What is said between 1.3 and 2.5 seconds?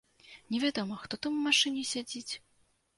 у машыне сядзіць.